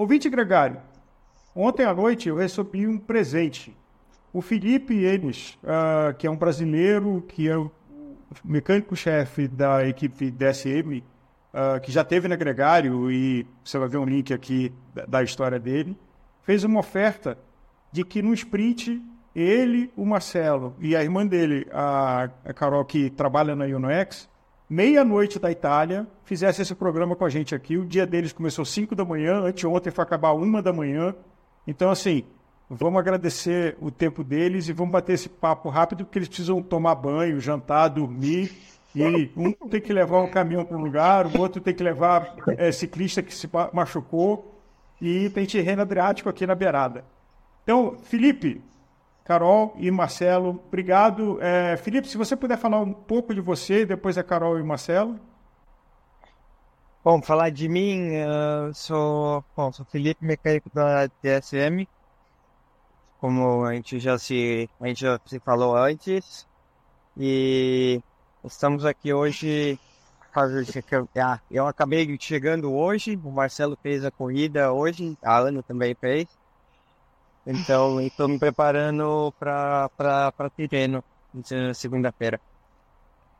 [0.00, 0.80] Ouvinte Gregário,
[1.54, 3.76] ontem à noite eu recebi um presente.
[4.32, 7.70] O Felipe Enes, uh, que é um brasileiro, que é o
[8.42, 11.04] mecânico-chefe da equipe DSM, uh,
[11.52, 15.22] ah, que já teve na Gregário, e você vai ver um link aqui da, da
[15.22, 15.94] história dele,
[16.44, 17.36] fez uma oferta
[17.92, 19.04] de que no sprint
[19.36, 24.30] ele, o Marcelo e a irmã dele, a, a Carol, que trabalha na UNOX,
[24.70, 27.76] meia-noite da Itália, fizesse esse programa com a gente aqui.
[27.76, 31.12] O dia deles começou 5 da manhã, anteontem foi acabar uma da manhã.
[31.66, 32.22] Então, assim,
[32.68, 36.94] vamos agradecer o tempo deles e vamos bater esse papo rápido, porque eles precisam tomar
[36.94, 38.52] banho, jantar, dormir.
[38.94, 42.36] E um tem que levar um caminhão para um lugar, o outro tem que levar
[42.56, 44.56] é, ciclista que se machucou.
[45.02, 47.04] E tem terreno Adriático aqui na beirada.
[47.64, 48.62] Então, Felipe,
[49.30, 51.40] Carol e Marcelo, obrigado.
[51.40, 55.20] É, Felipe, se você puder falar um pouco de você, depois é Carol e Marcelo.
[57.04, 61.86] Bom, falar de mim, uh, sou, bom, sou Felipe, mecânico da DSM.
[63.20, 66.44] Como a gente já se, a gente já se falou antes.
[67.16, 68.02] E
[68.42, 69.78] estamos aqui hoje.
[71.16, 76.39] Ah, eu acabei chegando hoje, o Marcelo fez a corrida hoje, a Ana também fez.
[77.46, 79.90] Então, estou me preparando para
[80.56, 81.02] Tireno,
[81.74, 82.40] segunda-feira.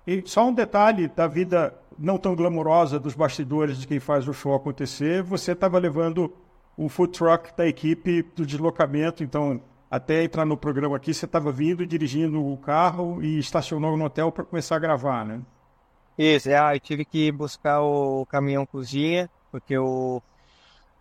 [0.06, 4.32] E só um detalhe da vida não tão glamourosa dos bastidores de quem faz o
[4.32, 6.32] show acontecer, você estava levando
[6.76, 11.52] o food truck da equipe do deslocamento, então até entrar no programa aqui, você estava
[11.52, 15.40] vindo, dirigindo o carro e estacionou no hotel para começar a gravar, né?
[16.16, 20.22] Isso, ah, eu tive que buscar o caminhão cozinha, porque o,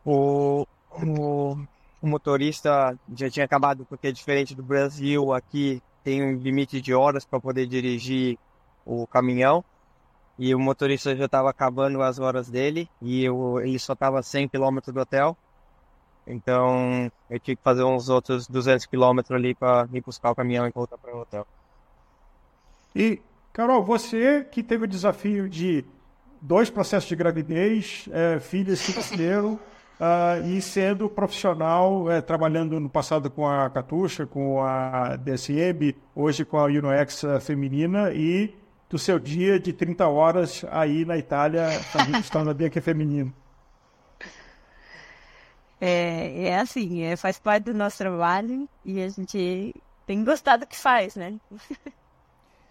[0.04, 1.58] o, o
[2.02, 6.94] o motorista já tinha acabado, porque é diferente do Brasil, aqui tem um limite de
[6.94, 8.38] horas para poder dirigir
[8.86, 9.64] o caminhão.
[10.38, 14.48] E o motorista já estava acabando as horas dele e eu, ele só estava 100
[14.48, 15.38] km do hotel.
[16.26, 20.66] Então eu tive que fazer uns outros 200 km ali para ir buscar o caminhão
[20.66, 21.46] e voltar para o hotel.
[22.96, 23.22] E,
[23.52, 25.84] Carol, você que teve o desafio de
[26.42, 28.64] dois processos de gravidez, é, que
[28.96, 29.60] nasceram,
[30.00, 36.46] Uh, e sendo profissional, é, trabalhando no passado com a Catuxa, com a DSM, hoje
[36.46, 38.56] com a UNOX feminina e
[38.90, 41.68] do seu dia de 30 horas aí na Itália,
[42.18, 43.34] estando bem que é feminino.
[45.82, 49.74] É, é assim, é, faz parte do nosso trabalho e a gente
[50.06, 51.40] tem gostado do que faz, né?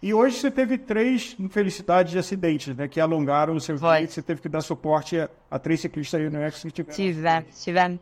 [0.01, 2.87] E hoje você teve três infelicidades de acidentes, né?
[2.87, 4.07] Que alongaram o seu dia.
[4.07, 6.95] Você teve que dar suporte a, a três ciclistas aí no X que tiveram.
[6.95, 7.99] Tivemos, tivemos.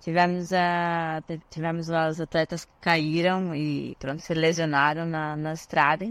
[0.00, 6.10] Tivemos, a, tivemos os atletas que caíram e pronto, se lesionaram na, na estrada.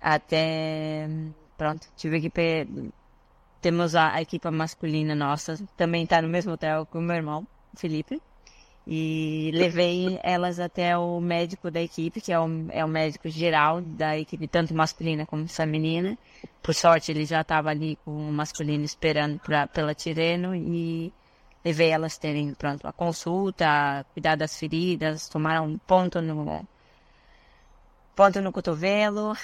[0.00, 1.08] Até,
[1.56, 2.90] pronto, tive que...
[3.60, 7.46] Temos a, a equipe masculina nossa, também está no mesmo hotel com o meu irmão,
[7.76, 8.20] Felipe.
[8.90, 13.82] E levei elas até o médico da equipe, que é o, é o médico geral
[13.82, 16.16] da equipe, tanto masculina como feminina.
[16.62, 21.12] Por sorte, ele já estava ali com o masculino esperando pra, pela Tireno e
[21.62, 26.66] levei elas terem pronto a consulta, cuidar das feridas, tomaram um ponto no
[28.16, 29.36] ponto no cotovelo,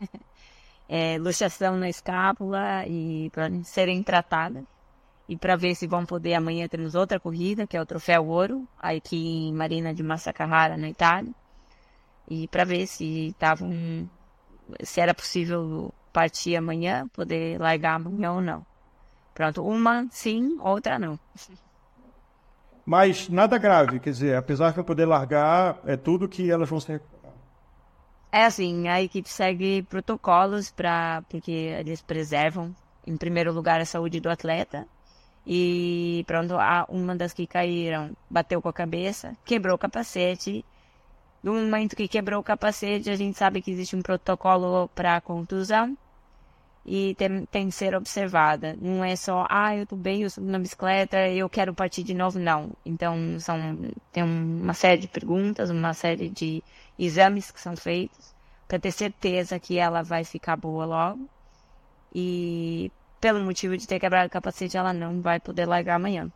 [0.88, 4.64] é, luxação na escápula e para serem tratadas
[5.32, 8.68] e para ver se vão poder amanhã temos outra corrida, que é o Troféu Ouro,
[8.78, 11.32] aqui em Marina de Massa Carrara, na Itália.
[12.28, 14.10] E para ver se estavam
[14.82, 18.66] se era possível partir amanhã, poder largar amanhã ou não.
[19.32, 21.18] Pronto, uma sim, outra não.
[22.84, 26.92] Mas nada grave, quer dizer, apesar de poder largar, é tudo que elas vão se
[26.92, 27.32] recuperar.
[28.30, 32.76] É assim, a equipe segue protocolos para porque eles preservam,
[33.06, 34.86] em primeiro lugar, a saúde do atleta
[35.46, 36.54] e pronto,
[36.88, 40.64] uma das que caíram bateu com a cabeça, quebrou o capacete.
[41.42, 45.96] No momento que quebrou o capacete, a gente sabe que existe um protocolo para contusão
[46.84, 48.76] e tem, tem que ser observada.
[48.80, 52.14] Não é só, ah, eu tô bem, eu subo na bicicleta, eu quero partir de
[52.14, 52.70] novo, não.
[52.84, 53.58] Então, são,
[54.12, 56.62] tem uma série de perguntas, uma série de
[56.98, 58.34] exames que são feitos
[58.68, 61.28] para ter certeza que ela vai ficar boa logo.
[62.14, 62.90] E
[63.22, 66.28] pelo motivo de ter quebrado o capacete, ela não vai poder largar amanhã.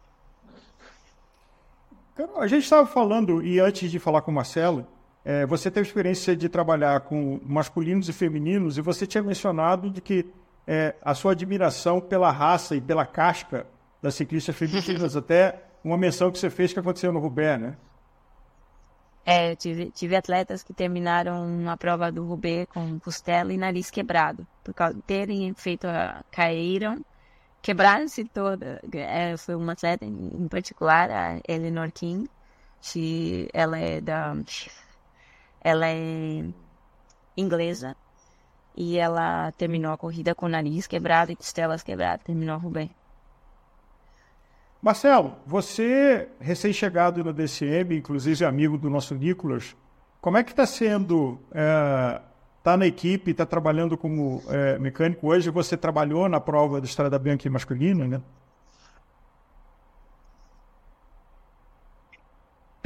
[2.37, 4.87] A gente estava falando, e antes de falar com o Marcelo,
[5.25, 10.01] é, você teve experiência de trabalhar com masculinos e femininos, e você tinha mencionado de
[10.01, 10.27] que
[10.65, 13.67] é, a sua admiração pela raça e pela casca
[14.01, 17.77] das ciclistas femininas, até uma menção que você fez que aconteceu no Rubé, né?
[19.29, 24.47] É, tive, tive atletas que terminaram a prova do Rubê com costela e nariz quebrado,
[24.63, 27.05] por causa de terem feito, a, caíram,
[27.61, 28.81] quebraram-se toda.
[28.93, 32.31] É, foi uma atleta em, em particular, a Eleanor King,
[32.81, 34.33] que ela é da,
[35.61, 36.45] ela é
[37.37, 37.97] inglesa
[38.77, 42.95] e ela terminou a corrida com o nariz quebrado e costelas quebradas, terminou bem.
[44.87, 49.75] Marcelo, você recém-chegado na DCM, inclusive amigo do nosso Nicolas,
[50.21, 52.21] como é que está sendo é,
[52.63, 55.51] tá na equipe, está trabalhando como é, mecânico hoje.
[55.51, 58.23] Você trabalhou na prova do Estrada Bianchi masculina, né?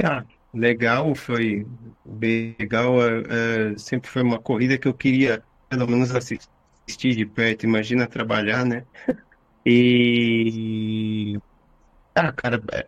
[0.03, 1.67] Ah, legal, foi
[2.03, 2.95] bem legal.
[3.03, 6.49] É, é, sempre foi uma corrida que eu queria, pelo menos, assistir
[7.15, 7.63] de perto.
[7.65, 8.85] Imagina trabalhar, né?
[9.63, 11.39] E.
[12.15, 12.87] Ah, cara, é,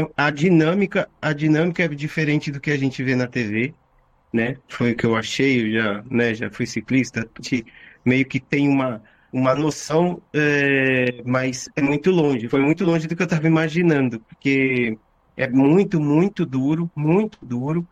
[0.00, 3.76] é, a dinâmica, a dinâmica é diferente do que a gente vê na TV
[4.32, 4.56] né?
[4.68, 7.28] Foi o que eu achei, eu já, né, já fui ciclista,
[8.04, 9.00] meio que tem uma,
[9.32, 14.20] uma noção, é, mas é muito longe, foi muito longe do que eu estava imaginando,
[14.22, 14.98] porque
[15.36, 17.88] é muito, muito duro, muito duro.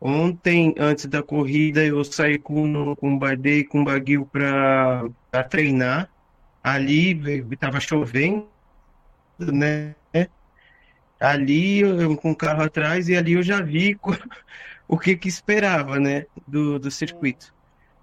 [0.00, 5.04] Ontem, antes da corrida, eu saí com, com um bardei, com baguio para
[5.50, 6.10] treinar.
[6.72, 7.12] Ali
[7.52, 8.48] estava chovendo,
[9.38, 9.94] né?
[11.20, 13.98] Ali, eu, com o carro atrás, e ali eu já vi
[14.86, 17.52] o que, que esperava, né, do, do circuito.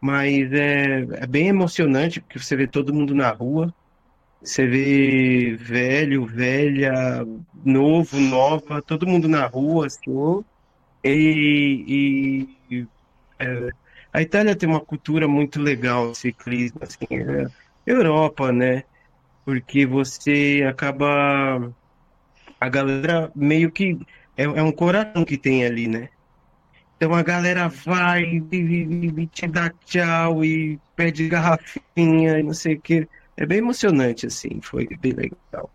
[0.01, 3.73] Mas é, é bem emocionante, porque você vê todo mundo na rua,
[4.44, 7.25] você vê velho, velha,
[7.63, 10.44] novo, nova, todo mundo na rua, assim,
[11.03, 12.88] e, e
[13.39, 13.69] é,
[14.11, 17.47] a Itália tem uma cultura muito legal ciclismo, assim, é,
[17.85, 18.83] Europa, né?
[19.43, 21.73] Porque você acaba.
[22.59, 23.99] A galera meio que.
[24.37, 26.09] É, é um coração que tem ali, né?
[26.97, 32.81] Então a galera vai e, te dá tchau e pede garrafinha e não sei o
[32.81, 33.07] que.
[33.37, 35.69] É bem emocionante, assim, foi bem legal.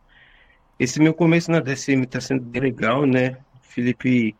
[0.79, 3.37] Esse meu começo na DCM tá sendo bem legal, né?
[3.61, 4.35] Felipe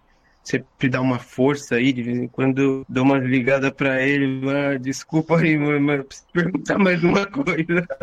[0.51, 4.79] sempre dá uma força aí, de vez em quando dou uma ligada para ele, ah,
[4.79, 7.87] desculpa aí, mas preciso perguntar mais uma coisa.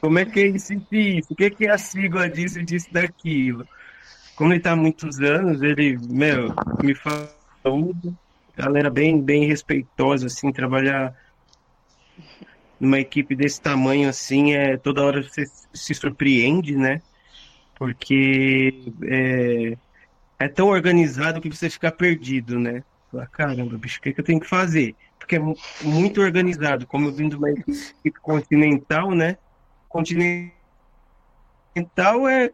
[0.00, 1.32] Como é que é isso isso?
[1.32, 3.66] O que é a sigla disso e disso daquilo?
[4.34, 7.30] como ele tá há muitos anos, ele, meu, me fala
[7.62, 8.16] tudo.
[8.56, 11.14] Galera bem, bem respeitosa, assim, trabalhar
[12.78, 17.02] numa equipe desse tamanho, assim, é toda hora você se surpreende, né?
[17.76, 19.76] Porque é,
[20.38, 22.82] é tão organizado que você fica perdido, né?
[23.10, 24.94] Fala, caramba, bicho, o que, é que eu tenho que fazer?
[25.18, 25.40] Porque é
[25.82, 29.38] muito organizado, como eu vim de uma equipe continental, né?
[29.88, 30.52] Continental
[32.28, 32.50] é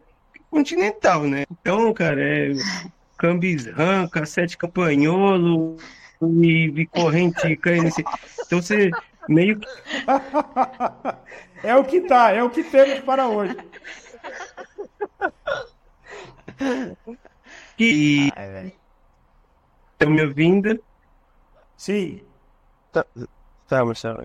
[0.49, 1.45] continental, né?
[1.51, 2.53] Então, cara, é
[3.17, 5.77] Cambisran, cassete campanholo
[6.21, 8.03] e, e corrente KNC.
[8.45, 8.89] Então você
[9.29, 9.67] meio que.
[11.63, 13.55] é o que tá, é o que temos para hoje.
[17.81, 18.31] E.
[19.93, 20.79] Estão me ouvindo?
[21.75, 22.21] Sim.
[22.91, 23.05] Tá,
[23.67, 24.21] tá Marcelo.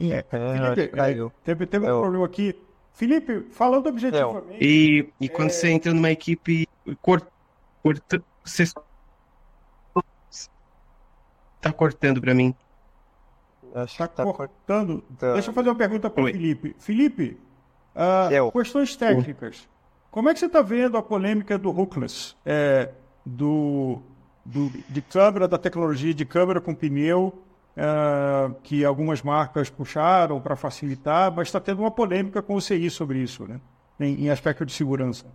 [0.00, 2.00] É, Felipe, é, teve, teve um eu...
[2.00, 2.60] problema aqui.
[2.92, 4.58] Felipe, falando objetivamente.
[4.60, 5.52] E, e quando é...
[5.52, 6.68] você entra numa equipe
[7.00, 7.24] cort,
[7.82, 8.02] cort,
[8.44, 8.64] você
[11.60, 12.54] tá cortando para mim.
[13.74, 15.02] Está tá cortando.
[15.18, 15.32] Tá...
[15.32, 16.76] Deixa eu fazer uma pergunta para Felipe.
[16.78, 17.40] Felipe,
[17.94, 19.68] uh, questões técnicas.
[20.10, 22.36] Como é que você está vendo a polêmica do Hookless?
[22.44, 22.90] É,
[23.24, 24.00] do,
[24.44, 27.42] do, de câmera, da tecnologia de câmera com pneu
[27.76, 32.90] uh, que algumas marcas puxaram para facilitar, mas está tendo uma polêmica com o CI
[32.90, 33.60] sobre isso, né?
[33.98, 35.26] em, em aspecto de segurança.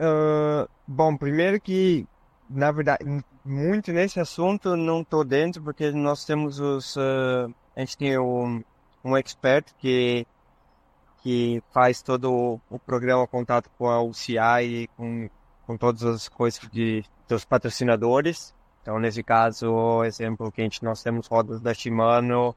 [0.00, 2.06] Uh, bom, primeiro que,
[2.48, 3.04] na verdade,
[3.44, 6.96] muito nesse assunto não estou dentro, porque nós temos os.
[6.96, 8.62] A gente tem um,
[9.04, 10.26] um expert que,
[11.28, 15.28] que faz todo o, programa contato com a UCI e com,
[15.66, 18.54] com todas as coisas de, dos patrocinadores.
[18.80, 22.56] Então, nesse caso, exemplo que a gente, nós temos rodas da Shimano,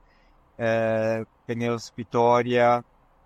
[0.57, 2.81] é, pneus Vitória,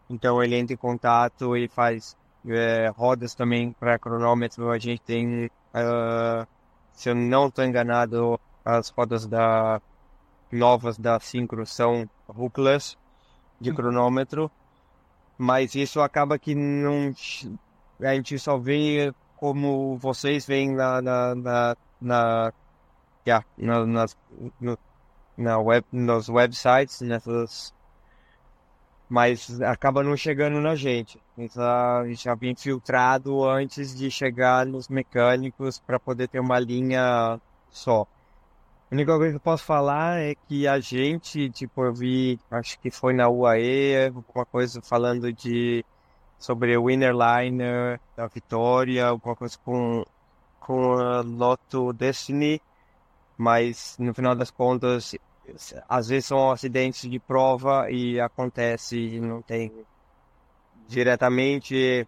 [0.09, 4.71] então ele entra em contato e faz é, rodas também para cronômetro.
[4.71, 6.47] A gente tem, uh,
[6.91, 9.79] se eu não estou enganado, as rodas da
[10.51, 12.97] novas da Syncro são hookless
[13.61, 14.49] de cronômetro,
[15.38, 17.13] mas isso acaba que não
[18.01, 22.54] a gente só vê como vocês veem na, na, na, na
[23.27, 24.18] yeah, no, nas,
[24.60, 24.77] no,
[25.38, 27.74] na web, nos websites, nessas,
[29.10, 31.22] mas acaba não chegando na gente.
[31.38, 31.54] Gente
[32.24, 37.39] já vem filtrado antes de chegar nos mecânicos para poder ter uma linha
[37.70, 38.08] só.
[38.95, 42.89] Única coisa que eu posso falar é que a gente, tipo, eu vi, acho que
[42.89, 45.83] foi na UAE, alguma coisa falando de
[46.39, 50.05] sobre o Innerliner da Vitória, alguma coisa com,
[50.61, 52.61] com a Lotto Destiny,
[53.37, 55.15] mas no final das contas,
[55.89, 59.71] às vezes são acidentes de prova e acontece e não tem
[60.87, 62.07] diretamente,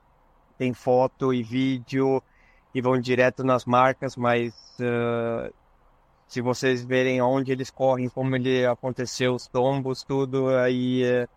[0.58, 2.24] tem foto e vídeo
[2.74, 5.54] e vão direto nas marcas, mas uh,
[6.28, 11.28] se vocês verem onde eles correm, como ele aconteceu, os tombos, tudo, aí uh,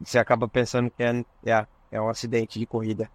[0.00, 3.10] você acaba pensando que é, é, é um acidente de corrida.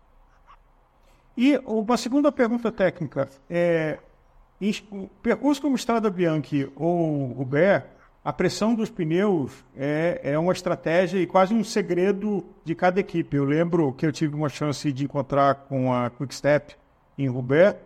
[1.37, 3.29] E uma segunda pergunta técnica.
[3.49, 3.99] É,
[5.21, 7.85] percurso como Estrada Bianchi ou Uber,
[8.23, 13.37] a pressão dos pneus é, é uma estratégia e quase um segredo de cada equipe.
[13.37, 16.75] Eu lembro que eu tive uma chance de encontrar com a Quickstep
[17.17, 17.77] em Roubaix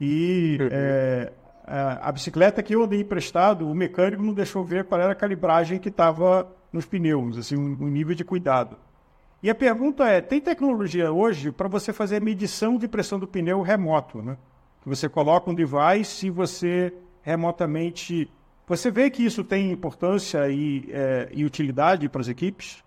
[0.00, 0.68] e uhum.
[0.70, 1.32] é,
[1.64, 5.16] a, a, bicicleta que eu andei emprestado, o mecânico não deixou ver qual era a
[5.16, 8.76] calibragem que estava nos pneus, assim, o um, nível de cuidado.
[9.42, 13.60] E a pergunta é, tem tecnologia hoje para você fazer medição de pressão do pneu
[13.60, 14.36] remoto, né?
[14.84, 16.92] Você coloca um device e você
[17.22, 18.28] remotamente
[18.66, 22.82] você vê que isso tem importância e, é, e utilidade para as equipes?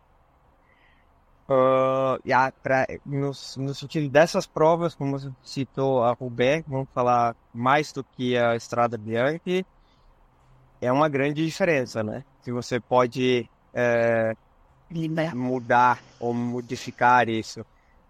[1.48, 7.36] Uh, yeah, pra, no, no, sentido dessas provas, como você citou a Roubaix, vamos falar
[7.54, 9.66] mais do que a Estrada Bianchi,
[10.82, 12.24] é uma grande diferença, né?
[12.42, 14.36] Se você pode é,
[15.34, 17.64] mudar ou modificar isso.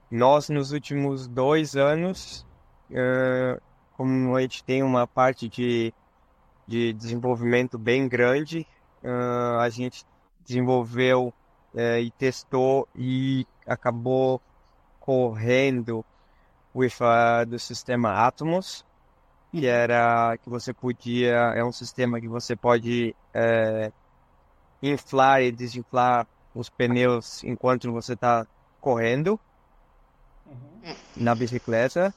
[0.10, 2.46] Nós, nos últimos dois anos,
[2.92, 3.62] uh,
[3.98, 5.94] como a gente tem uma parte de
[6.68, 8.66] de desenvolvimento bem grande.
[9.04, 10.04] Uh, a gente
[10.46, 11.34] desenvolveu
[11.76, 14.42] uh, e testou e acabou
[15.00, 16.04] correndo
[16.74, 18.84] with, uh, do sistema Atomos,
[19.52, 23.94] que era que você podia é um sistema que você pode uh,
[24.82, 28.48] inflar e desinflar os pneus enquanto você está
[28.82, 29.40] correndo
[30.46, 30.96] uhum.
[31.16, 32.14] na bicicleta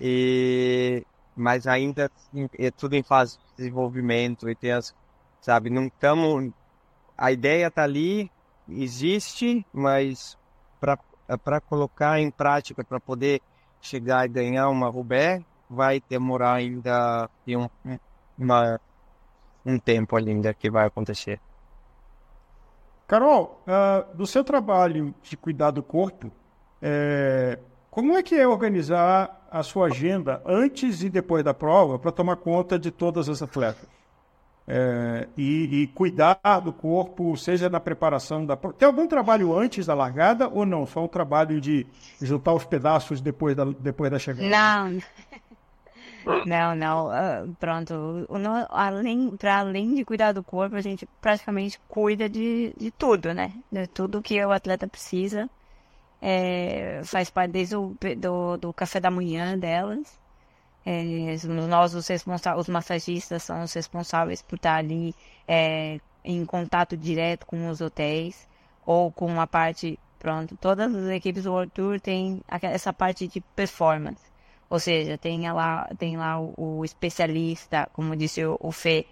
[0.00, 1.04] e
[1.36, 2.10] mas ainda
[2.58, 4.94] é tudo em fase de desenvolvimento e tem as,
[5.40, 6.52] sabe, não estamos,
[7.18, 8.30] a ideia está ali,
[8.68, 10.38] existe, mas
[10.80, 13.40] para colocar em prática, para poder
[13.80, 17.68] chegar e ganhar uma Rubé, vai demorar ainda um,
[18.38, 18.80] uma,
[19.64, 21.40] um tempo ainda que vai acontecer.
[23.06, 26.32] Carol, uh, do seu trabalho de cuidar do corpo,
[26.80, 27.58] é,
[27.90, 32.36] como é que é organizar a sua agenda antes e depois da prova para tomar
[32.36, 33.93] conta de todas as atletas?
[34.66, 38.56] É, e, e, cuidar do corpo, seja na preparação da.
[38.56, 40.86] Tem algum trabalho antes da largada ou não?
[40.86, 41.86] Só um trabalho de
[42.20, 44.48] juntar os pedaços depois da, depois da chegada?
[44.48, 45.00] Não.
[46.46, 47.08] Não, não.
[47.08, 48.26] Uh, pronto.
[48.70, 53.52] além, para além de cuidar do corpo, a gente praticamente cuida de, de tudo, né?
[53.70, 55.50] De tudo que o atleta precisa
[56.26, 60.18] é, faz parte desde o do, do café da manhã delas.
[60.86, 61.02] É,
[61.68, 65.14] nós, os, os massagistas, são os responsáveis por estar ali
[65.48, 68.46] é, em contato direto com os hotéis
[68.84, 69.98] ou com a parte.
[70.18, 74.22] Pronto, todas as equipes do World Tour têm essa parte de performance.
[74.70, 79.06] Ou seja, tem lá, tem lá o, o especialista, como disse o, o Fê,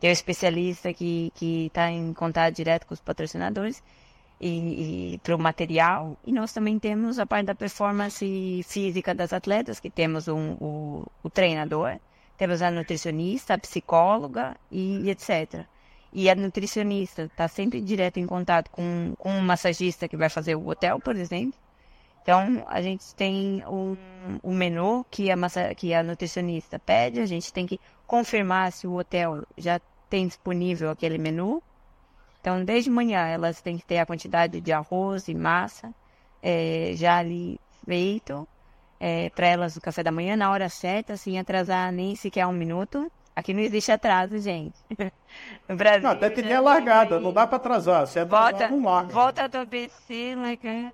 [0.00, 3.82] tem o especialista que está em contato direto com os patrocinadores
[4.44, 6.16] e, e para o material.
[6.26, 11.06] E nós também temos a parte da performance física das atletas, que temos um, o,
[11.22, 11.98] o treinador,
[12.36, 15.64] temos a nutricionista, a psicóloga e, e etc.
[16.12, 20.54] E a nutricionista está sempre direto em contato com, com um massagista que vai fazer
[20.54, 21.58] o hotel, por exemplo.
[22.22, 23.96] Então, a gente tem um,
[24.42, 28.86] um menu que a, massa, que a nutricionista pede, a gente tem que confirmar se
[28.86, 31.62] o hotel já tem disponível aquele menu
[32.44, 35.94] então, desde manhã, elas têm que ter a quantidade de arroz e massa
[36.42, 38.46] é, já ali feito
[39.00, 42.52] é, para elas no café da manhã, na hora certa, sem atrasar nem sequer um
[42.52, 43.10] minuto.
[43.34, 44.78] Aqui não existe atraso, gente.
[45.66, 46.02] No Brasil.
[46.02, 48.06] Não, até tem a largada, não dá para atrasar.
[48.06, 49.12] Se atrasar, volta, não larga.
[49.12, 50.92] Volta do BC, like, onde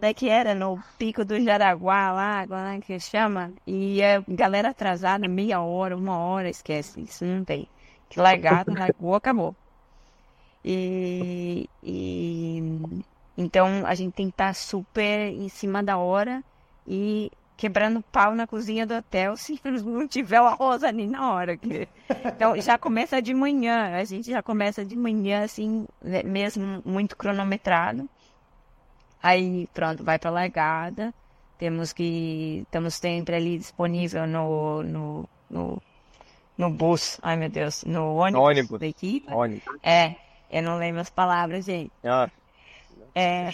[0.00, 0.52] é que era?
[0.54, 3.52] No Pico do Jaraguá, lá, lá é que chama.
[3.66, 7.02] E a galera atrasada, meia hora, uma hora, esquece.
[7.02, 7.68] Isso não tem.
[8.08, 9.54] Que largada, largou, acabou.
[10.64, 12.80] E, e
[13.36, 16.44] então a gente tem que estar super em cima da hora
[16.86, 21.58] e quebrando pau na cozinha do hotel se não tiver o arroz ali na hora.
[22.26, 27.16] Então já começa de manhã, a gente já começa de manhã, assim, né, mesmo muito
[27.16, 28.08] cronometrado.
[29.22, 31.12] Aí pronto, vai para largada.
[31.58, 32.60] Temos que.
[32.62, 35.82] Estamos sempre ali disponível no, no, no
[36.60, 38.80] no bus, ai meu Deus, no ônibus, Ônibus.
[38.80, 39.32] da equipe.
[39.32, 39.64] Ônibus.
[39.82, 40.16] É,
[40.50, 41.92] eu não lembro as palavras, gente.
[42.04, 42.28] Ah,
[43.14, 43.50] É,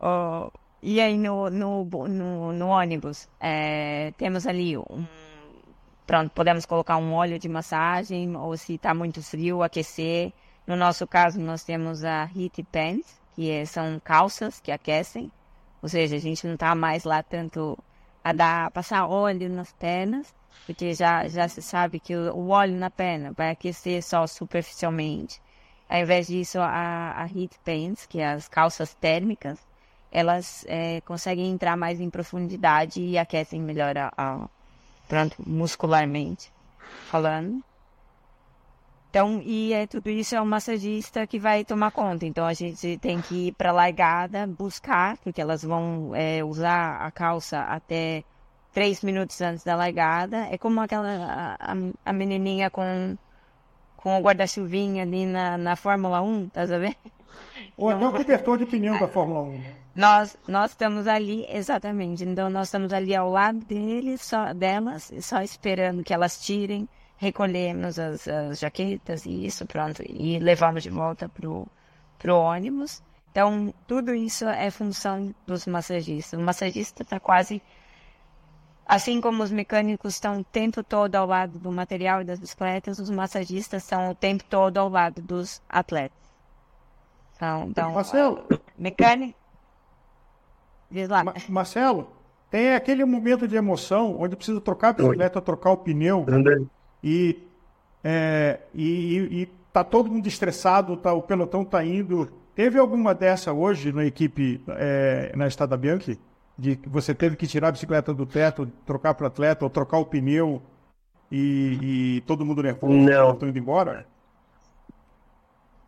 [0.00, 0.50] ó,
[0.82, 5.06] e aí no, no, no, no ônibus, é, temos ali um.
[6.06, 10.32] Pronto, podemos colocar um óleo de massagem, ou se está muito frio, aquecer.
[10.66, 15.30] No nosso caso, nós temos a Heat Pants, que é- são calças que aquecem.
[15.82, 17.76] Ou seja, a gente não está mais lá tanto
[18.22, 20.32] a dar, passar óleo nas pernas,
[20.64, 25.40] porque já, já se sabe que o, o óleo na perna vai aquecer só superficialmente.
[25.88, 29.58] Ao invés disso, a, a Heat Pants, que é as calças térmicas,
[30.10, 34.48] elas é, conseguem entrar mais em profundidade e aquecem melhor a, a-
[35.08, 36.50] pronto, muscularmente
[37.08, 37.62] falando.
[39.10, 42.26] Então, e é, tudo isso é um massagista que vai tomar conta.
[42.26, 46.96] Então, a gente tem que ir para a largada buscar, porque elas vão é, usar
[47.00, 48.24] a calça até
[48.74, 50.48] três minutos antes da largada.
[50.50, 51.72] É como aquela a,
[52.04, 53.16] a- menininha com,
[54.06, 56.94] com o guarda-chuvinha ali na, na Fórmula 1, tá sabendo?
[57.76, 59.58] Ou até o cobertor de pneu da Fórmula 1.
[59.58, 59.74] né?
[59.96, 62.22] Nós, nós estamos ali, exatamente.
[62.22, 67.98] Então, nós estamos ali ao lado deles, só, delas, só esperando que elas tirem, recolhemos
[67.98, 71.66] as, as jaquetas e isso, pronto, e levamos de volta pro,
[72.16, 73.02] pro ônibus.
[73.32, 76.38] Então, tudo isso é função dos massagistas.
[76.38, 77.60] O massagista está quase,
[78.86, 82.98] assim como os mecânicos estão o tempo todo ao lado do material e das bicicletas,
[82.98, 86.16] os massagistas estão o tempo todo ao lado dos atletas.
[87.36, 88.44] Então, então Marcelo,
[88.78, 89.38] mecânico.
[90.90, 91.24] Diz lá.
[91.24, 92.08] Ma- Marcelo,
[92.50, 96.24] tem aquele momento de emoção onde precisa trocar a bicicleta, trocar o pneu
[97.02, 97.42] e,
[98.04, 98.84] é, e,
[99.18, 102.30] e- e tá todo mundo estressado, tá, o pelotão tá indo.
[102.54, 106.18] Teve alguma dessa hoje na equipe é, na Estrada Bianchi?
[106.58, 109.98] De que você teve que tirar a bicicleta do teto, trocar para atleta, ou trocar
[109.98, 110.62] o pneu
[111.30, 113.32] e, e todo mundo nervoso, Não.
[113.32, 114.06] estão indo embora?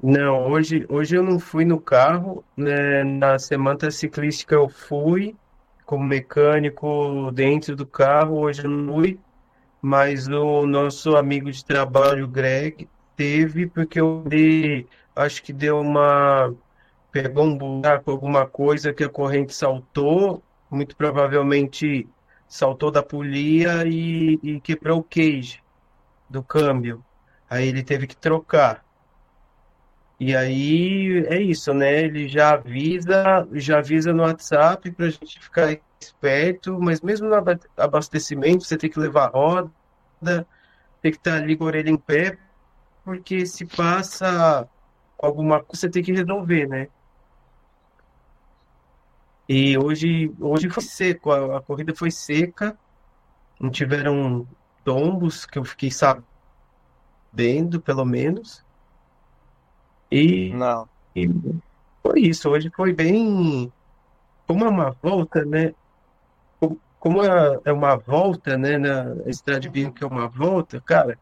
[0.03, 3.03] Não, hoje, hoje eu não fui no carro, né?
[3.05, 5.37] Na semana ciclística eu fui
[5.85, 9.19] como mecânico dentro do carro, hoje eu não fui,
[9.83, 15.81] mas o nosso amigo de trabalho, o Greg, teve porque eu dei, acho que deu
[15.81, 16.55] uma,
[17.13, 22.09] pegou um buraco, alguma coisa que a corrente saltou, muito provavelmente
[22.49, 25.63] saltou da polia e, e quebrou o cage
[26.29, 27.05] do câmbio.
[27.51, 28.85] Aí ele teve que trocar.
[30.21, 32.03] E aí é isso, né?
[32.05, 37.35] Ele já avisa, já avisa no WhatsApp para a gente ficar esperto, mas mesmo no
[37.37, 39.73] aba- abastecimento você tem que levar roda,
[41.01, 42.39] tem que estar ali com a orelha em pé,
[43.05, 44.69] porque se passa
[45.19, 46.89] alguma coisa você tem que resolver, né?
[49.49, 52.79] E hoje, hoje foi seco, a, a corrida foi seca,
[53.61, 54.49] não tiveram
[54.85, 56.27] tombos que eu fiquei sabendo,
[57.83, 58.65] pelo menos.
[60.11, 60.89] E não.
[61.15, 61.27] e
[62.03, 63.73] foi isso, hoje foi bem.
[64.47, 65.73] Como é uma volta, né?
[66.99, 68.79] Como- é é uma volta, né?
[68.79, 71.19] Na Estrada de Bianchi é uma volta, cara,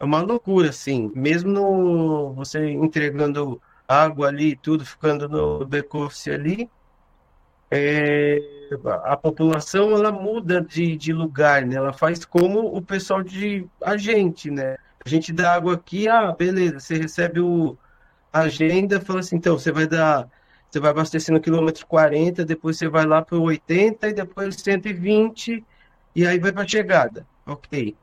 [0.00, 1.10] é uma loucura, assim.
[1.14, 6.70] Mesmo no, você entregando água ali e tudo, ficando no back-office ali,
[7.76, 8.40] é,
[9.04, 11.76] a população ela muda de, de lugar, né?
[11.76, 14.76] Ela faz como o pessoal de a gente, né?
[15.04, 17.76] A gente dá água aqui, ah, beleza, você recebe o
[18.32, 20.28] a agenda, fala assim, então, você vai dar,
[20.68, 24.56] você vai abastecer no quilômetro 40, depois você vai lá para o 80 e depois
[24.56, 25.64] 120
[26.16, 27.24] e aí vai para chegada.
[27.46, 27.96] Ok.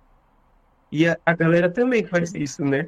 [0.90, 2.88] E a, a galera também faz isso, né?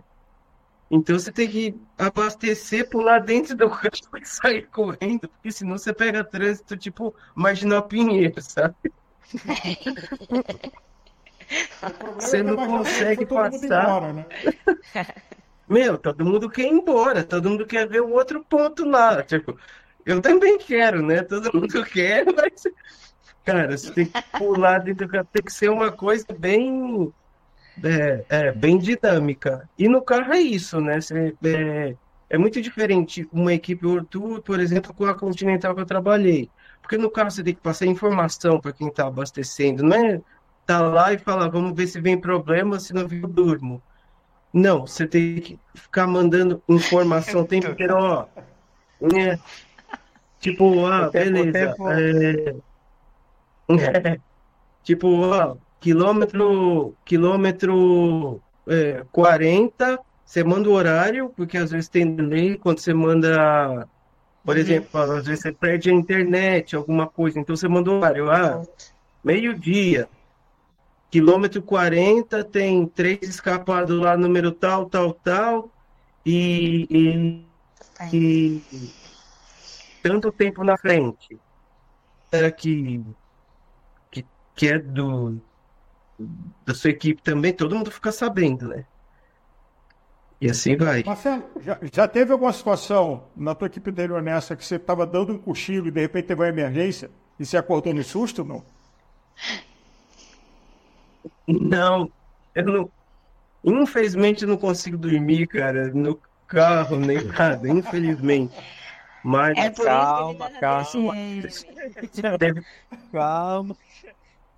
[0.95, 3.89] Então você tem que abastecer, pular dentro do carro
[4.21, 8.75] e sair correndo, porque senão você pega trânsito tipo Marginal Pinheiro, sabe?
[12.15, 13.83] Você não consegue todo mundo passar.
[13.83, 14.25] embora, né?
[15.67, 19.21] Meu, todo mundo quer ir embora, todo mundo quer ver o outro ponto lá.
[19.23, 19.57] Tipo,
[20.05, 21.21] eu também quero, né?
[21.21, 22.63] Todo mundo quer, mas.
[23.43, 27.13] Cara, você tem que pular dentro do carro, tem que ser uma coisa bem.
[27.81, 29.69] É, é, bem dinâmica.
[29.77, 30.99] E no carro é isso, né?
[30.99, 31.95] Você, é,
[32.29, 36.49] é muito diferente uma equipe Ortu, por exemplo, com a Continental que eu trabalhei.
[36.81, 40.21] Porque no carro você tem que passar informação para quem está abastecendo, não é
[40.65, 43.81] tá lá e falar, vamos ver se vem problema, se não eu durmo.
[44.53, 48.27] Não, você tem que ficar mandando informação o tempo inteiro, ó.
[49.15, 49.37] É,
[50.39, 51.75] tipo, ah, beleza.
[53.69, 54.17] é, é,
[54.83, 62.57] tipo, ó, quilômetro, quilômetro é, 40, você manda o horário, porque às vezes tem delay
[62.57, 63.85] quando você manda,
[64.45, 68.31] por exemplo, às vezes você perde a internet, alguma coisa, então você manda o horário,
[68.31, 68.65] ah,
[69.21, 70.07] meio-dia.
[71.11, 75.69] quilômetro 40 tem três escapados lá, número tal, tal, tal,
[76.25, 78.61] e, e, e
[80.01, 81.37] tanto tempo na frente.
[82.31, 83.03] Era que,
[84.09, 85.41] que, que é do
[86.65, 88.85] da sua equipe também, todo mundo fica sabendo, né?
[90.41, 91.03] E assim vai.
[91.03, 95.33] Marcelo, já, já teve alguma situação na tua equipe anterior nessa que você estava dando
[95.33, 98.63] um cochilo e de repente teve uma emergência e você acordou no susto, não?
[101.47, 102.11] Não,
[102.55, 102.91] eu não.
[103.63, 108.55] Infelizmente não consigo dormir, cara, no carro, nem nada, infelizmente.
[109.23, 111.13] Mas É por Calma, isso que ele calma.
[112.37, 112.65] deve...
[113.11, 113.77] Calma.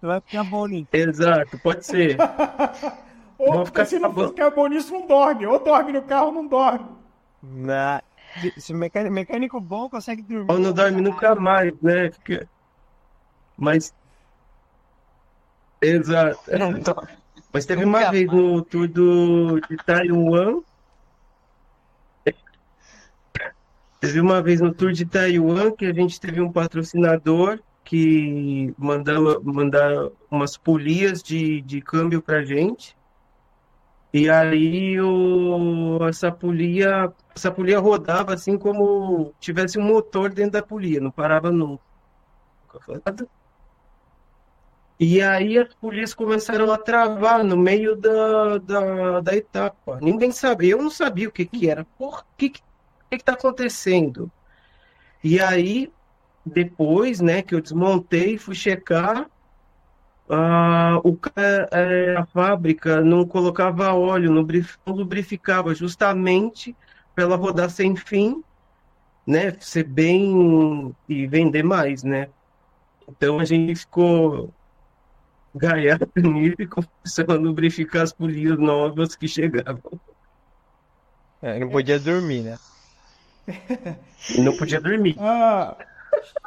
[0.05, 0.87] Vai ficar bom, Nick.
[0.93, 2.17] Exato, pode ser.
[3.37, 5.45] Ou Vou ficar se não ficar bom nisso, não dorme.
[5.45, 6.85] Ou dorme no carro, não dorme.
[7.43, 8.01] Na...
[8.57, 10.51] Se o mecânico, mecânico bom consegue dormir.
[10.51, 12.11] Ou não dorme nunca mais, né?
[12.11, 12.47] Fica-
[13.57, 13.93] Mas.
[15.81, 16.39] Exato.
[17.53, 20.61] Mas teve uma vez no tour do, de Taiwan.
[23.99, 29.39] Teve uma vez no tour de Taiwan que a gente teve um patrocinador que mandava
[29.43, 32.97] mandar umas polias de, de câmbio pra gente.
[34.11, 40.63] E aí o, essa polia, essa polia rodava assim como tivesse um motor dentro da
[40.63, 41.83] polia, não parava nunca.
[44.99, 49.99] E aí as polias começaram a travar no meio da, da, da etapa.
[50.01, 51.85] Ninguém sabia, eu não sabia o que que era.
[51.97, 52.61] Por que que,
[53.11, 54.31] que que tá acontecendo?
[55.23, 55.91] E aí,
[56.45, 59.29] depois, né, que eu desmontei, fui checar,
[60.29, 66.75] ah, o cara, é, a fábrica não colocava óleo, não brif- não lubrificava, justamente
[67.13, 68.43] para ela rodar sem fim,
[69.27, 72.31] né, ser bem e vender mais, né?
[73.09, 74.55] Então a gente ficou
[75.55, 79.81] gaiato nisso e começou a lubrificar as polias novas que chegavam.
[81.41, 82.57] É, não podia dormir, né?
[84.43, 85.15] Não podia dormir.
[85.19, 85.77] Ah,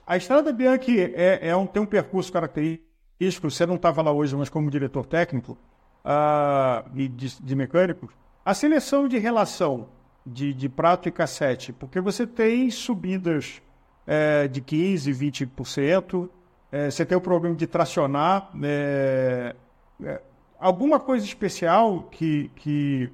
[0.07, 3.51] a Estrada Bianchi é, é um, tem um percurso característico.
[3.51, 5.59] Você não estava lá hoje, mas como diretor técnico
[6.95, 7.57] e de, de.
[8.45, 9.89] A seleção de relação
[10.25, 13.61] de, de prato e cassete, porque você tem subidas
[14.07, 16.29] eh, de 15%, 20%,
[16.73, 18.51] eh, você tem o problema de tracionar.
[18.63, 19.55] eh,
[20.03, 20.23] eh,
[20.59, 23.11] alguma coisa especial que, que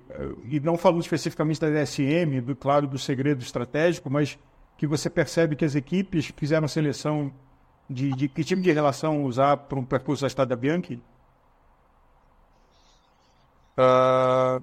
[0.51, 4.39] e não falando especificamente da DSM, do claro do segredo estratégico, mas
[4.77, 7.33] que você percebe que as equipes fizeram seleção
[7.89, 11.01] de, de que tipo de relação usar para um percurso da Estrada Bianchi?
[13.77, 14.61] Ah,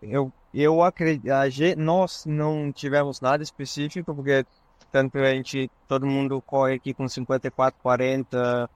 [0.00, 1.44] eu, eu acredito, a
[1.76, 4.44] nós não tivemos nada específico, porque
[4.90, 8.70] tanto a gente, todo mundo corre aqui com 54, 40,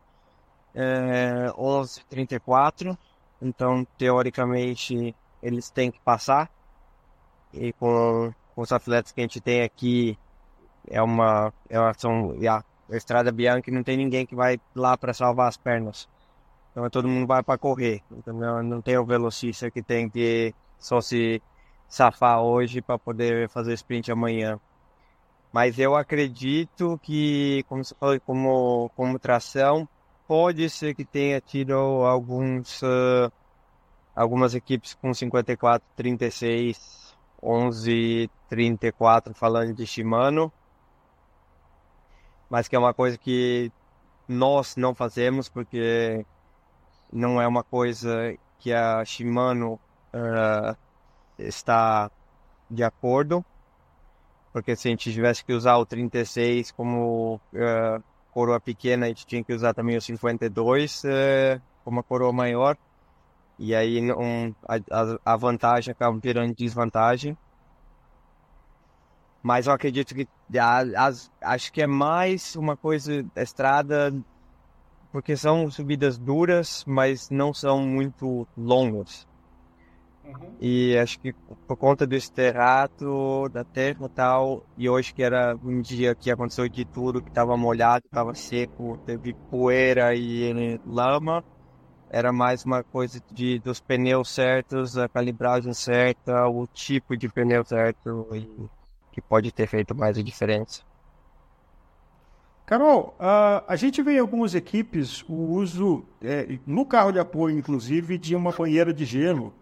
[0.75, 2.99] é, 11, 34,
[3.41, 6.51] então teoricamente eles têm que passar,
[7.53, 10.19] e com, com os atletas que a gente tem aqui,
[10.89, 12.63] é uma, é uma são, a
[12.97, 16.09] Estrada Bianchi não tem ninguém que vai lá para salvar as pernas.
[16.71, 18.03] Então todo mundo vai para correr.
[18.11, 21.43] Então não, não tem o velocista que tem que só se
[21.89, 24.61] safar hoje para poder fazer sprint amanhã.
[25.53, 29.89] Mas eu acredito que, como você falou, como, como tração,
[30.29, 33.33] pode ser que tenha tido alguns, ah,
[34.15, 40.53] algumas equipes com 54, 36, 11, 34 falando de Shimano.
[42.49, 43.73] Mas que é uma coisa que
[44.29, 46.27] nós não fazemos porque
[47.13, 49.81] não é uma coisa que a Shimano
[50.13, 50.77] ah,
[51.39, 52.11] está
[52.71, 53.45] de acordo,
[54.53, 59.27] porque se a gente tivesse que usar o 36 como ah, coroa pequena, a gente
[59.27, 62.77] tinha que usar também o 52 eh, como coroa maior,
[63.59, 64.77] e aí não, a,
[65.35, 67.37] a- vantagem acaba virando desvantagem.
[69.43, 70.27] Mas eu acredito que
[70.97, 74.13] as- acho que é mais uma coisa da estrada
[75.11, 79.27] porque são subidas duras, mas não são muito longas.
[80.59, 81.35] E acho que
[81.67, 86.31] por conta do esterrato, da terra e tal, e hoje que era um dia que
[86.31, 91.45] aconteceu de tudo, que estava molhado, estava seco, teve poeira e lama,
[92.11, 97.65] era mais uma coisa de dos pneus certos, a calibragem certa, o tipo de pneu
[97.67, 98.69] certo, e
[99.17, 100.83] que pode ter feito mais a diferença.
[102.67, 107.57] Carol, ah, a gente vê em algumas equipes o uso, é, no carro de apoio,
[107.57, 109.55] inclusive, de uma banheira de gelo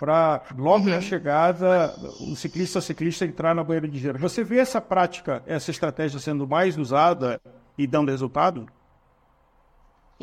[0.00, 4.18] para, logo na chegada, o ciclista ciclista entrar na banheira de gelo.
[4.18, 7.38] Você vê essa prática, essa estratégia sendo mais usada
[7.76, 8.66] e dando resultado?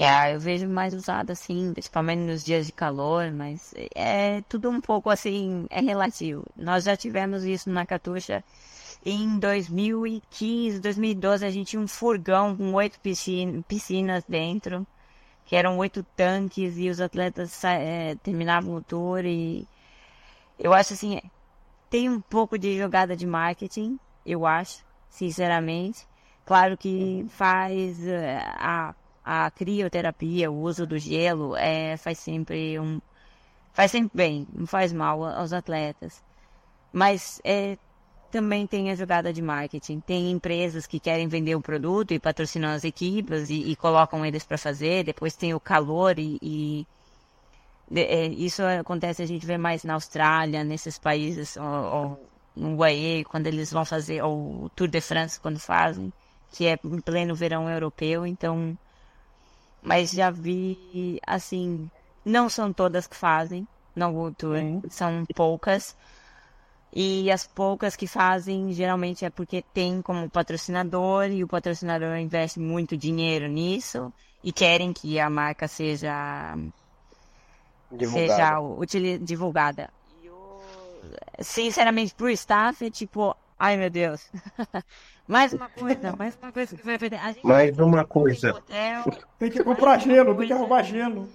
[0.04, 4.82] É, eu vejo mais usado assim, principalmente nos dias de calor, mas é tudo um
[4.82, 6.44] pouco assim, é relativo.
[6.58, 8.44] Nós já tivemos isso na Catuxa
[9.06, 13.00] em 2015, 2012, a gente tinha um furgão com oito
[13.68, 14.88] piscinas dentro,
[15.46, 19.68] que eram oito tanques e os atletas é, terminavam o tour e
[20.58, 21.22] eu acho assim,
[21.92, 26.08] tem um pouco de jogada de marketing, eu acho, sinceramente.
[26.44, 28.12] Claro que faz uh,
[28.56, 33.02] a, a crioterapia, o uso do gelo, é, faz sempre um.
[33.74, 36.22] Faz sempre bem, não faz mal aos atletas.
[36.92, 37.78] Mas é,
[38.32, 40.00] também tem a jogada de marketing.
[40.02, 44.44] Tem empresas que querem vender o produto e patrocinam as equipes e, e colocam eles
[44.44, 45.04] para fazer.
[45.04, 46.88] Depois tem o calor e, e
[47.94, 53.26] é, isso acontece, a gente vê mais na Austrália, nesses países, ou, ou no UAE,
[53.26, 56.12] quando eles vão fazer, ou o Tour de France, quando fazem,
[56.52, 58.78] que é em pleno verão europeu, então.
[59.82, 61.90] Mas já vi, assim,
[62.24, 64.58] não são todas que fazem no World Tour,
[64.90, 65.96] são poucas.
[66.94, 72.60] E as poucas que fazem, geralmente é porque tem como patrocinador e o patrocinador investe
[72.60, 74.12] muito dinheiro nisso
[74.44, 76.54] e querem que a marca seja
[77.90, 78.86] divulgada.
[78.88, 79.90] seja divulgada.
[81.40, 84.28] Sinceramente, pro staff, é tipo, ai meu Deus.
[85.28, 87.20] mais uma coisa, mais uma coisa que vai perder.
[87.44, 88.56] Mais uma coisa.
[88.56, 89.04] Hotel,
[89.38, 91.30] tem que comprar gelo, tem que arrumar gelo.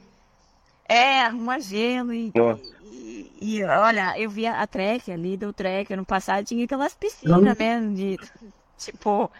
[0.88, 2.32] É, arrumar gelo e,
[2.82, 7.56] e, e, olha, eu vi a Trek ali, do Trek ano passado, tinha aquelas piscinas
[7.56, 8.18] mesmo de
[8.76, 9.30] tipo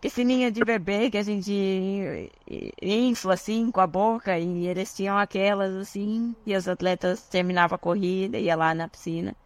[0.00, 2.32] piscininha de bebê que a gente
[2.80, 7.78] infla assim com a boca e eles tinham aquelas assim e os atletas terminavam a
[7.78, 9.36] corrida e ia lá na piscina.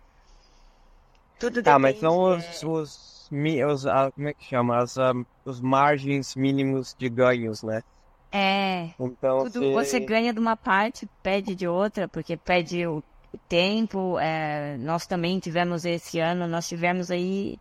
[1.38, 4.78] Tudo Tá, mas são os, os, os, ah, como é que chama?
[4.78, 7.82] As, um, os margens mínimos de ganhos, né?
[8.30, 8.90] É.
[8.98, 9.72] Então, Tudo, se...
[9.72, 13.02] você ganha de uma parte, pede de outra, porque pede o
[13.48, 14.18] tempo.
[14.18, 17.58] É, nós também tivemos esse ano, nós tivemos aí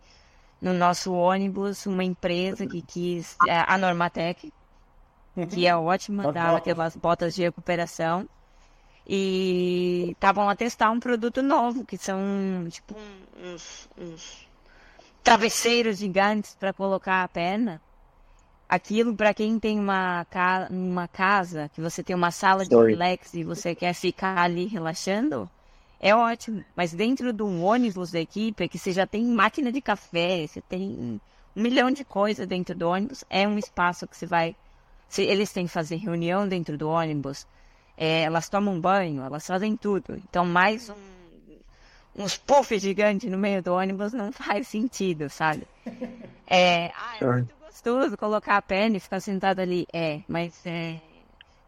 [0.60, 4.52] no nosso ônibus uma empresa que quis, é, a Normatec,
[5.50, 8.28] que é ótima, dá aquelas botas de recuperação.
[9.08, 12.18] E estavam a testar um produto novo, que são
[12.68, 12.94] tipo
[13.42, 14.46] uns, uns
[15.22, 17.80] travesseiros gigantes para colocar a perna.
[18.68, 23.32] Aquilo para quem tem uma, ca uma casa, que você tem uma sala de relax
[23.32, 25.48] e você quer ficar ali relaxando,
[25.98, 26.62] é ótimo.
[26.76, 30.60] Mas dentro de um ônibus da equipe, que você já tem máquina de café, você
[30.60, 31.20] tem um
[31.56, 34.54] milhão de coisas dentro do ônibus, é um espaço que você vai.
[35.08, 37.46] Se eles têm que fazer reunião dentro do ônibus,
[37.98, 40.14] é, elas tomam banho, elas fazem tudo.
[40.28, 40.94] Então, mais um,
[42.22, 45.66] uns puffs gigantes no meio do ônibus não faz sentido, sabe?
[46.46, 49.84] É, ah, é muito gostoso colocar a perna e ficar sentado ali.
[49.92, 51.00] É, mas é,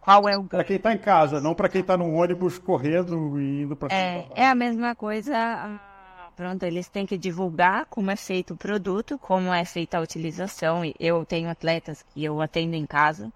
[0.01, 3.41] qual é o Para quem está em casa, não para quem está no ônibus correndo
[3.41, 5.37] e indo para é, é a mesma coisa.
[5.37, 10.01] Ah, pronto, eles têm que divulgar como é feito o produto, como é feita a
[10.01, 10.83] utilização.
[10.99, 13.33] Eu tenho atletas que eu atendo em casa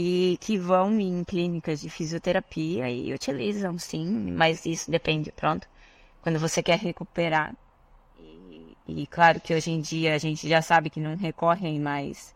[0.00, 5.66] e que vão em clínicas de fisioterapia e utilizam, sim, mas isso depende, pronto.
[6.22, 7.52] Quando você quer recuperar.
[8.16, 12.32] E, e claro que hoje em dia a gente já sabe que não recorrem mais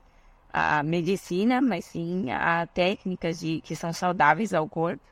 [0.52, 5.04] a medicina, mas sim a técnicas de, que são saudáveis ao corpo.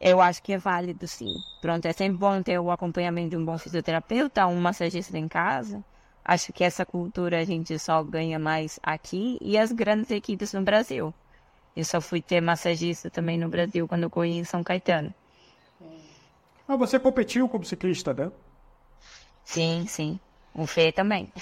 [0.00, 1.40] Eu acho que é válido, sim.
[1.62, 5.84] Pronto, é sempre bom ter o acompanhamento de um bom fisioterapeuta, um massagista em casa.
[6.24, 10.62] Acho que essa cultura a gente só ganha mais aqui e as grandes equipes no
[10.62, 11.14] Brasil.
[11.76, 15.14] Eu só fui ter massagista também no Brasil quando eu corri em São Caetano.
[16.66, 18.30] Ah, você competiu como ciclista, né?
[19.44, 20.20] Sim, sim.
[20.54, 21.32] O Fê também.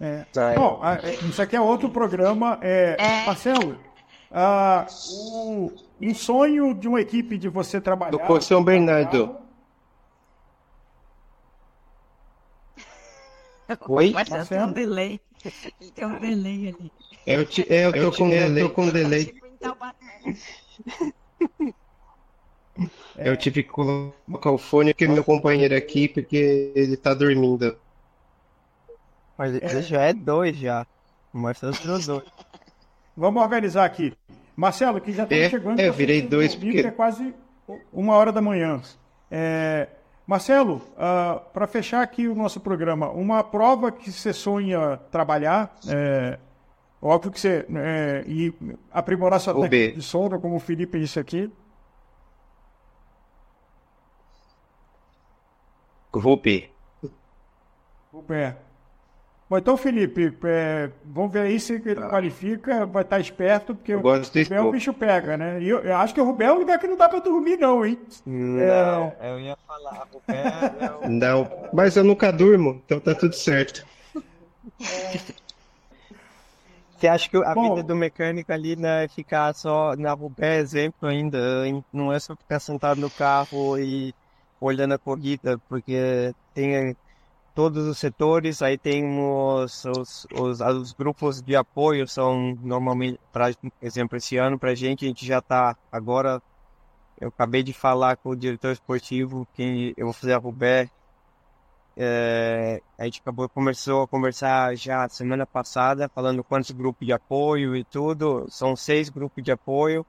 [0.00, 0.24] É.
[0.54, 0.80] Bom,
[1.28, 2.58] isso aqui é outro programa.
[2.60, 3.26] É, é.
[3.26, 3.78] Marcelo,
[4.30, 8.10] ah, o, um sonho de uma equipe de você trabalhar.
[8.10, 9.36] Do Cor São Bernardo.
[13.88, 14.10] Oi?
[14.12, 15.20] Mas tem um delay.
[15.94, 16.92] Tem um delay ali.
[17.26, 18.62] Eu, te, eu, tô, eu, com, delay.
[18.62, 19.34] eu tô com delay.
[23.16, 27.78] Eu tive que colocar o fone aqui meu companheiro aqui porque ele tá dormindo.
[29.38, 29.82] Mas é.
[29.82, 30.86] já é dois já.
[31.32, 32.24] O Marcelo tirou dois.
[33.16, 34.12] Vamos organizar aqui.
[34.56, 35.80] Marcelo, que já está é, chegando.
[35.80, 36.80] É, virei dois porque...
[36.80, 37.34] É quase
[37.92, 38.80] uma hora da manhã.
[39.30, 39.88] É,
[40.26, 45.76] Marcelo, uh, ah, para fechar aqui o nosso programa, uma prova que você sonha trabalhar,
[45.88, 46.38] é,
[47.08, 48.52] óbvio que você é, e
[48.90, 51.50] aprimorar sua técnica de sono, como o Felipe disse aqui.
[56.36, 56.70] B.
[58.12, 58.54] Vou B.
[59.48, 63.98] Bom, então, Felipe, é, vamos ver aí se ele qualifica, vai estar esperto, porque Eu
[63.98, 64.72] o Rubel o povo.
[64.72, 65.60] bicho pega, né?
[65.60, 67.98] E eu, eu acho que o Rubel ainda que não dá pra dormir, não, hein?
[68.24, 70.44] Não, eu ia falar, o pé,
[71.08, 71.46] não.
[71.74, 73.86] Mas eu nunca durmo, então tá tudo certo.
[76.96, 77.74] Você acha que a Bom.
[77.74, 81.38] vida do mecânico ali né, é ficar só na Rubé, exemplo ainda,
[81.92, 84.14] não é só ficar sentado no carro e
[84.60, 86.96] olhando a corrida, porque tem
[87.54, 93.42] todos os setores, aí tem os, os, os, os grupos de apoio, são normalmente, por
[93.82, 96.40] exemplo, esse ano pra gente, a gente já tá agora,
[97.20, 100.88] eu acabei de falar com o diretor esportivo que eu vou fazer a Rubé,
[101.96, 107.76] é, a gente acabou, começou a conversar já semana passada, falando quantos grupos de apoio
[107.76, 108.46] e tudo.
[108.50, 110.04] São seis grupos de apoio.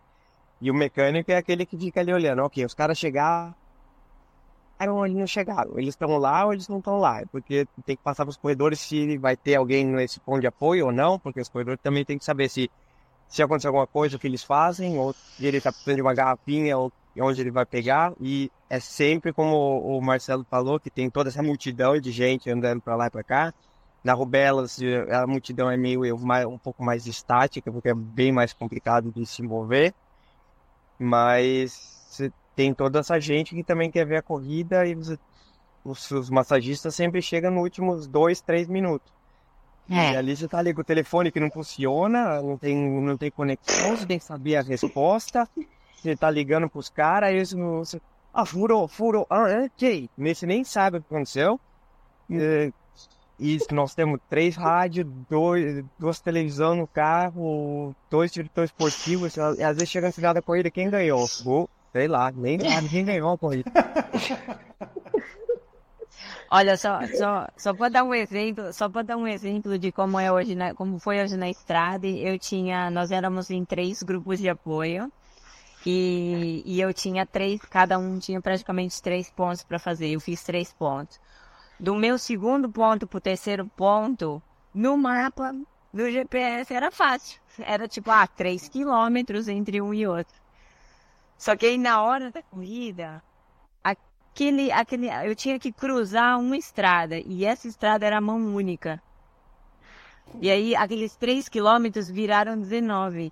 [0.61, 2.43] E o mecânico é aquele que fica ali olhando.
[2.43, 3.55] Ok, os caras chegaram
[5.05, 5.77] eles não chegaram.
[5.77, 7.23] Eles estão lá ou eles não estão lá.
[7.31, 10.91] Porque tem que passar pelos corredores se vai ter alguém nesse ponto de apoio ou
[10.91, 11.19] não.
[11.19, 12.69] Porque os corredores também tem que saber se,
[13.27, 14.97] se acontecer alguma coisa, o que eles fazem.
[14.97, 18.13] Ou se ele está precisando de uma garrafinha ou onde ele vai pegar.
[18.19, 22.81] E é sempre como o Marcelo falou, que tem toda essa multidão de gente andando
[22.81, 23.53] para lá e para cá.
[24.03, 24.79] Na Rubelas,
[25.11, 26.15] a multidão é meio
[26.47, 29.93] um pouco mais estática, porque é bem mais complicado de se mover.
[30.99, 32.21] Mas
[32.55, 35.17] tem toda essa gente que também quer ver a corrida e os,
[35.83, 39.13] os, os massagistas sempre chegam nos últimos dois, três minutos.
[39.89, 40.13] É.
[40.13, 43.29] E ali você tá ali com o telefone que não funciona, não tem, não tem
[43.29, 45.47] conexão, você tem que saber a resposta.
[45.97, 47.99] Você tá ligando pros caras, aí você,
[48.33, 50.09] ah, furou, furou, ah, ok.
[50.17, 51.59] Você nem sabe o que aconteceu.
[52.29, 52.71] E,
[53.39, 59.37] e nós temos três rádios, dois, duas televisões no carro, dois diretores esportivos.
[59.37, 61.25] Às vezes chega no final da corrida, quem ganhou?
[61.43, 63.71] Gol, sei lá, nem sabe quem ganhou a corrida.
[66.51, 70.19] Olha, só, só, só para dar um exemplo, só para dar um exemplo de como
[70.19, 74.39] é hoje, na, como foi hoje na estrada, eu tinha, nós éramos em três grupos
[74.39, 75.11] de apoio
[75.85, 80.09] e, e eu tinha três, cada um tinha praticamente três pontos para fazer.
[80.09, 81.19] Eu fiz três pontos.
[81.79, 84.41] Do meu segundo ponto pro terceiro ponto,
[84.73, 85.53] no mapa
[85.93, 87.39] do GPS era fácil.
[87.59, 90.33] Era tipo, ah, três quilômetros entre um e outro.
[91.37, 93.21] Só que aí na hora da corrida,
[93.83, 99.01] aquele, aquele, eu tinha que cruzar uma estrada e essa estrada era mão única.
[100.41, 103.31] E aí aqueles 3 quilômetros viraram 19.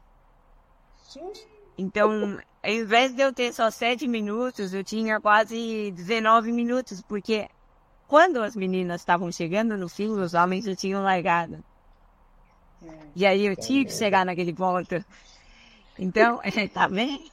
[1.78, 7.48] Então, ao invés de eu ter só 7 minutos, eu tinha quase 19 minutos, porque
[8.08, 11.64] quando as meninas estavam chegando no fim, os homens já tinham largado.
[13.16, 15.04] E aí eu tinha que chegar naquele ponto.
[15.98, 16.40] Então,
[16.74, 17.32] tá vendo?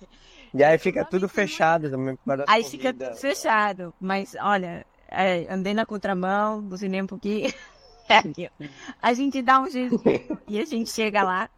[0.52, 2.16] E aí fica tudo fechado também.
[2.24, 3.94] para Aí fica tudo fechado.
[4.00, 7.52] Mas, olha, é, andei na contramão, buzinei um pouquinho.
[8.08, 8.66] É aqui, ó.
[9.00, 10.02] A gente dá um jeito
[10.48, 11.48] e a gente chega lá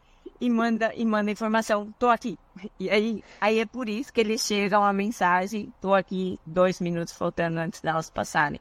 [0.42, 2.36] e manda, e manda informação, tô aqui.
[2.80, 7.14] E aí, aí é por isso que eles chegam a mensagem, tô aqui dois minutos
[7.14, 8.60] faltando antes delas passarem.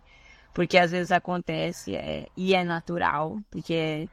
[0.54, 4.08] Porque às vezes acontece é, e é natural, porque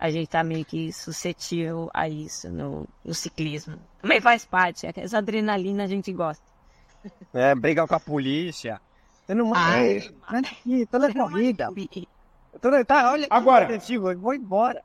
[0.00, 3.78] a gente tá meio que suscetível a isso no, no ciclismo.
[4.00, 6.42] Também faz parte, é essa adrenalina a gente gosta.
[7.32, 8.80] É, briga com a polícia.
[9.24, 9.60] Você não manda.
[9.60, 11.68] Ai, Ai, aqui, tô na corrida.
[12.52, 13.68] Eu tô na- Tá, olha Agora.
[13.88, 14.82] eu vou embora.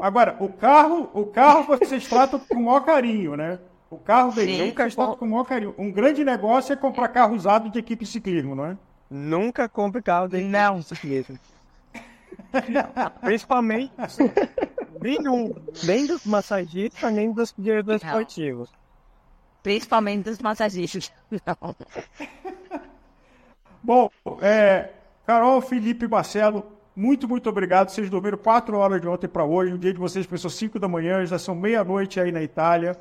[0.00, 3.58] Agora, o carro, o carro vocês tratam com o maior carinho, né?
[3.90, 4.74] O carro dele Sim.
[4.74, 5.74] vocês tratam com o maior carinho.
[5.78, 8.76] Um grande negócio é comprar carro usado de equipe de ciclismo, não é?
[9.10, 10.80] Nunca compre carro de Não.
[10.82, 11.38] ciclismo.
[13.20, 13.92] Principalmente
[15.00, 15.54] nenhum.
[15.84, 18.70] Nem dos massagistas, nem dos diretores esportivos.
[19.62, 21.12] Principalmente dos massagistas.
[21.30, 21.76] Não.
[23.82, 24.90] Bom, é,
[25.26, 26.64] Carol, Felipe Marcelo,
[26.94, 27.88] muito, muito obrigado.
[27.90, 29.72] Vocês dormiram quatro horas de ontem para hoje.
[29.74, 32.96] O dia de vocês começou cinco da manhã, já são meia-noite aí na Itália.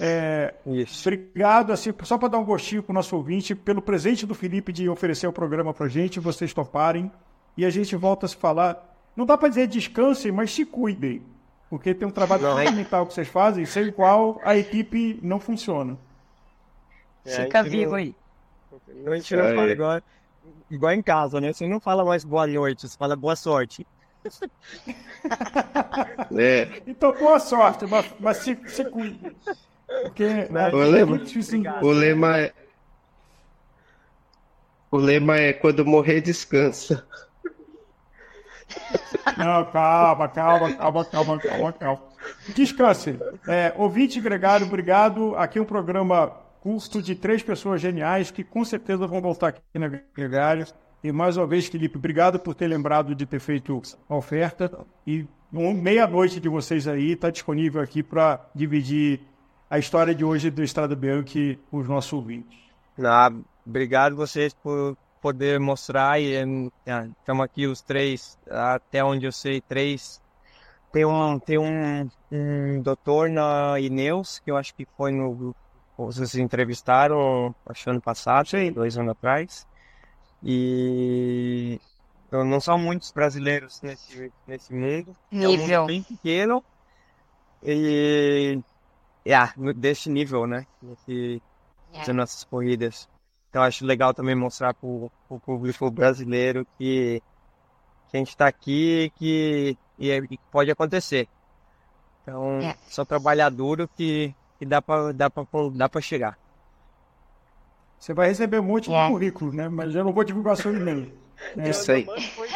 [0.00, 1.08] É, Isso.
[1.08, 4.72] Obrigado, assim, só para dar um gostinho para o nosso ouvinte, pelo presente do Felipe
[4.72, 7.10] de oferecer o programa para gente, vocês toparem.
[7.56, 8.88] E a gente volta a se falar.
[9.14, 11.22] Não dá para dizer descansem, mas se cuidem.
[11.68, 15.18] Porque tem um trabalho Não, é- fundamental que vocês fazem, sem o qual a equipe
[15.22, 15.96] não funciona.
[17.24, 18.14] É, Fica vivo não- aí.
[19.06, 20.00] A gente não fala igual,
[20.74, 21.52] igual em casa, né?
[21.52, 23.86] Você não fala mais boa noite, você fala boa sorte.
[26.38, 29.34] É, Então, boa sorte, mas, mas se, se cuidem.
[30.02, 30.70] Porque Né?
[30.70, 31.58] é Ô, Lema, muito difícil.
[31.58, 31.84] Obrigado.
[31.84, 32.52] o lema é.
[34.90, 37.06] O lema é quando morrer, descansa.
[39.36, 42.02] Não, calma, calma, calma, calma, calma, calma.
[42.54, 43.18] Descanse.
[43.48, 45.34] É, ouvinte gregário, obrigado.
[45.36, 46.32] Aqui é um programa
[46.62, 50.64] curto de três pessoas geniais que com certeza vão voltar aqui na Gregário.
[51.02, 54.70] E mais uma vez, Felipe, obrigado por ter lembrado de ter feito a oferta.
[55.04, 59.20] E meia-noite de vocês aí está disponível aqui para dividir
[59.68, 62.56] a história de hoje do Estrada Bianca com os nossos ouvintes.
[63.04, 63.32] Ah,
[63.66, 66.34] obrigado vocês por poder mostrar e
[66.86, 70.22] estamos aqui os três, até onde eu sei, três.
[70.92, 75.56] Tem um, tem um, um doutor na Ineus, que eu acho que foi no.
[75.96, 78.72] Vocês entrevistaram, acho ano passado, Sim.
[78.72, 79.66] dois anos atrás.
[80.42, 81.78] E
[82.32, 85.14] então, não são muitos brasileiros nesse, nesse mundo.
[85.30, 85.50] Nível.
[85.50, 86.64] É um mundo bem pequeno.
[87.62, 88.58] E.
[89.26, 90.66] Yeah, desse nível, né?
[90.80, 91.42] Nesse,
[91.90, 92.06] yeah.
[92.06, 93.06] Das nossas corridas.
[93.50, 97.22] Então acho legal também mostrar para o público brasileiro que,
[98.10, 101.28] que a gente está aqui que, e, que pode acontecer.
[102.22, 102.74] Então, é.
[102.88, 105.28] só trabalhar duro que, que dá para dá
[105.74, 106.38] dá chegar.
[107.98, 109.04] Você vai receber um monte é.
[109.04, 109.68] de currículo, né?
[109.68, 111.12] Mas eu não vou divulgar seu e-mail.
[111.56, 111.68] É.
[111.68, 112.06] Isso aí.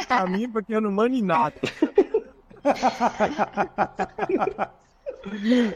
[0.07, 1.57] Pra mim, porque eu não mando em nada.